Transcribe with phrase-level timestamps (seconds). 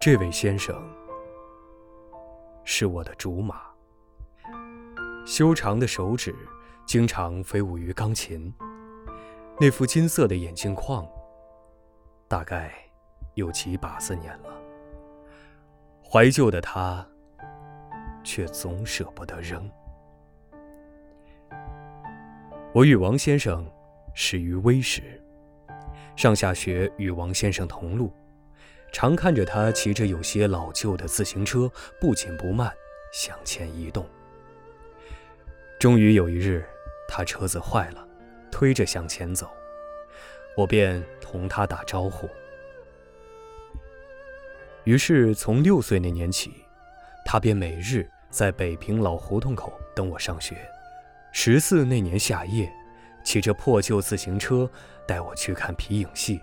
[0.00, 0.74] 这位先生
[2.64, 3.62] 是我的竹马，
[5.26, 6.34] 修长的手指
[6.86, 8.52] 经常飞舞于钢琴，
[9.60, 11.06] 那副金色的眼镜框，
[12.28, 12.72] 大概
[13.34, 14.54] 有几把子年了。
[16.02, 17.06] 怀旧的他，
[18.24, 19.70] 却总舍不得扔。
[22.72, 23.70] 我与王先生
[24.14, 25.22] 始于微时，
[26.18, 28.12] 上下学与王先生同路，
[28.90, 32.74] 常看着他骑着有些老旧的自行车，不紧不慢
[33.12, 34.04] 向前移动。
[35.78, 36.66] 终于有一日，
[37.06, 38.04] 他车子坏了，
[38.50, 39.48] 推着向前走，
[40.56, 42.28] 我便同他打招呼。
[44.82, 46.52] 于是从六岁那年起，
[47.24, 50.56] 他便每日在北平老胡同口等我上学。
[51.30, 52.68] 十四那年夏夜，
[53.22, 54.68] 骑着破旧自行车
[55.06, 56.40] 带我去看皮影戏。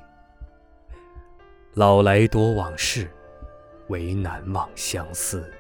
[1.74, 3.10] 老来多往事，
[3.88, 5.52] 唯难忘相思。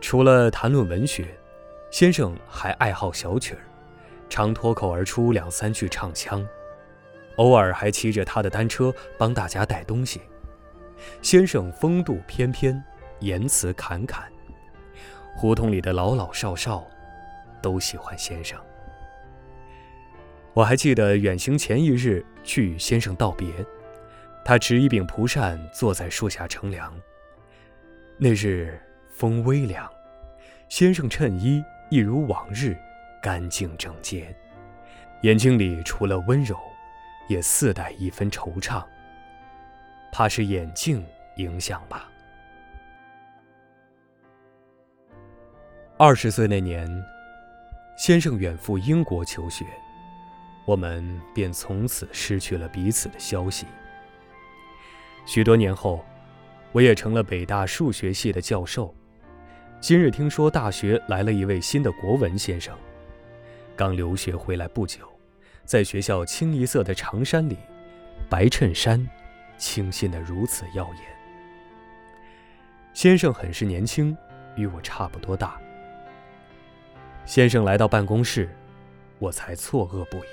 [0.00, 1.36] 除了谈论文学，
[1.90, 3.60] 先生还爱好小曲儿，
[4.28, 6.46] 常脱口而出两三句唱腔，
[7.36, 10.20] 偶尔还骑着他的单车帮大家带东西。
[11.20, 12.82] 先生风度翩翩，
[13.18, 14.30] 言辞侃侃。
[15.36, 16.86] 胡同里的老老少少，
[17.60, 18.60] 都喜欢先生。
[20.52, 23.48] 我还记得远行前一日去与先生道别，
[24.44, 26.92] 他持一柄蒲扇坐在树下乘凉。
[28.18, 28.78] 那日
[29.14, 29.88] 风微凉，
[30.68, 32.76] 先生衬衣一如往日
[33.22, 34.34] 干净整洁，
[35.22, 36.58] 眼睛里除了温柔，
[37.28, 38.84] 也似带一分惆怅。
[40.12, 41.06] 怕是眼镜
[41.36, 42.10] 影响吧。
[45.96, 46.90] 二十岁那年，
[47.96, 49.64] 先生远赴英国求学，
[50.64, 53.66] 我们便从此失去了彼此的消息。
[55.26, 56.04] 许多年后，
[56.72, 58.94] 我也成了北大数学系的教授。
[59.80, 62.76] 今日听说大学来了一位新的国文先生，
[63.74, 65.00] 刚留学回来不久，
[65.64, 67.56] 在学校清一色的长衫里，
[68.28, 69.06] 白衬衫，
[69.56, 71.02] 清新的如此耀眼。
[72.92, 74.16] 先生很是年轻，
[74.56, 75.58] 与我差不多大。
[77.24, 78.54] 先生来到办公室，
[79.18, 80.28] 我才错愕不已。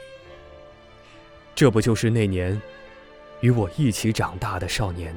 [1.58, 2.62] 这不就是那年
[3.40, 5.12] 与我一起长大的少年，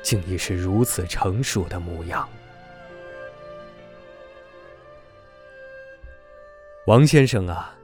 [0.00, 2.28] 竟已是如此成熟的模样。
[6.86, 7.76] 王先生啊，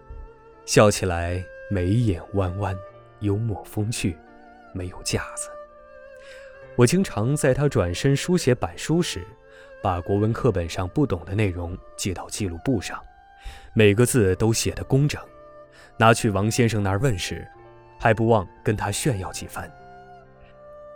[0.66, 2.78] 笑起来眉眼弯弯，
[3.18, 4.16] 幽默风趣，
[4.72, 5.50] 没有架子。
[6.76, 9.26] 我经常在他转身书写板书时。
[9.80, 13.00] 把国文课本上不懂的内容记到记录簿上，
[13.74, 15.20] 每个字都写得工整。
[15.98, 17.46] 拿去王先生那儿问时，
[17.98, 19.70] 还不忘跟他炫耀几番。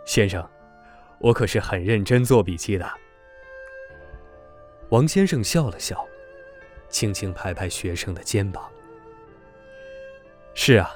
[0.05, 0.47] 先生，
[1.19, 2.89] 我可是很认真做笔记的。
[4.89, 6.07] 王先生笑了笑，
[6.87, 8.69] 轻轻拍拍学生的肩膀。
[10.53, 10.91] 是啊，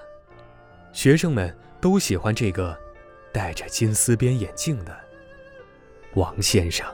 [0.94, 2.78] 学生们都喜欢这个
[3.34, 4.96] 戴着金丝边眼镜的
[6.14, 6.86] 王先生。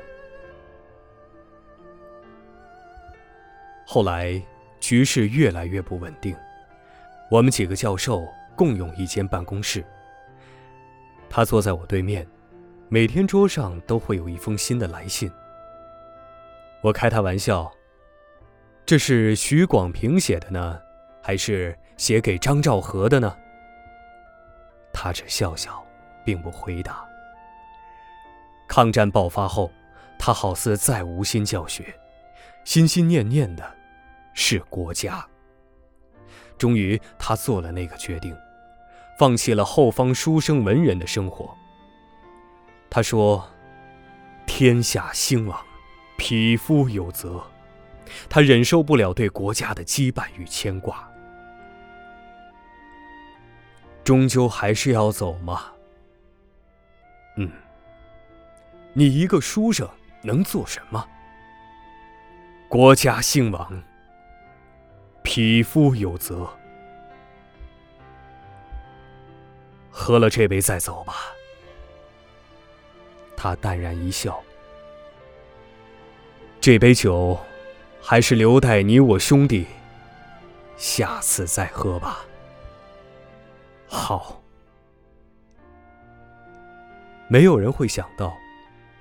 [3.85, 4.41] 后来
[4.79, 6.35] 局势越来越不稳定，
[7.33, 9.83] 我们几个教授共用一间办公室。
[11.31, 12.27] 他坐在我对面，
[12.89, 15.31] 每天桌上都会有一封新的来信。
[16.83, 17.71] 我开他玩笑
[18.85, 20.79] ：“这是徐广平写的呢，
[21.23, 23.35] 还是写给张兆和的呢？”
[24.93, 25.83] 他只笑笑，
[26.23, 27.03] 并不回答。
[28.67, 29.71] 抗战爆发后，
[30.19, 31.99] 他好似再无心教学，
[32.63, 33.75] 心心念念的。
[34.35, 35.27] 是国家。
[36.57, 38.35] 终于，他做了那个决定，
[39.17, 41.55] 放弃了后方书生文人的生活。
[42.89, 43.47] 他说
[44.45, 45.59] ：“天下兴亡，
[46.17, 47.43] 匹夫有责。”
[48.29, 51.09] 他忍受不了对国家的羁绊与牵挂，
[54.03, 55.71] 终究还是要走吗。
[57.37, 57.51] 嗯，
[58.93, 59.89] 你一个书生
[60.21, 61.07] 能做什么？
[62.67, 63.83] 国家兴亡。
[65.35, 66.47] 匹夫有责，
[69.89, 71.15] 喝了这杯再走吧。
[73.35, 74.39] 他淡然一笑，
[76.61, 77.35] 这杯酒
[77.99, 79.65] 还是留待你我兄弟
[80.77, 82.23] 下次再喝吧。
[83.87, 84.39] 好，
[87.27, 88.31] 没有人会想到，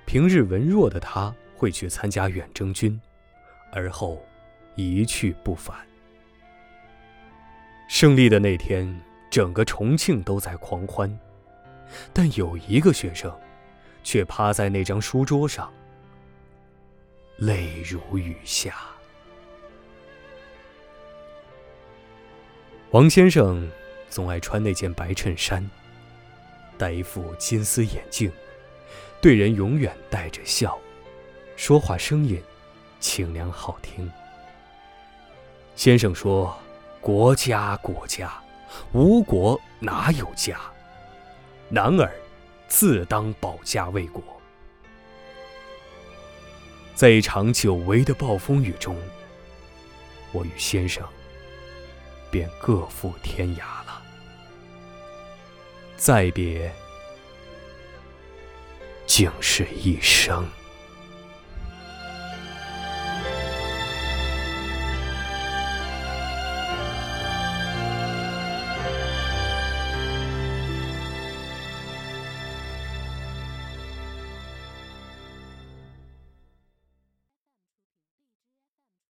[0.07, 2.99] 平日文弱的他会去参加远征军，
[3.71, 4.19] 而后
[4.73, 5.77] 一去不返。
[7.87, 11.19] 胜利的那天，整个重庆都在狂欢，
[12.11, 13.31] 但有一个学生，
[14.03, 15.71] 却趴在那张书桌上，
[17.37, 18.75] 泪如雨下。
[22.91, 23.69] 王先生
[24.09, 25.67] 总爱穿那件白衬衫，
[26.77, 28.31] 戴一副金丝眼镜，
[29.21, 30.77] 对人永远带着笑，
[31.55, 32.41] 说话声音
[32.99, 34.11] 清凉好听。
[35.75, 36.55] 先生说
[37.03, 38.31] ：“国家，国家，
[38.93, 40.57] 无国哪有家？
[41.67, 42.09] 男儿
[42.69, 44.23] 自当保家卫国。”
[46.95, 48.97] 在一场久违的暴风雨中，
[50.31, 51.05] 我与先生
[52.31, 54.01] 便各赴天涯了。
[55.97, 56.73] 再别，
[59.05, 60.47] 竟是一生。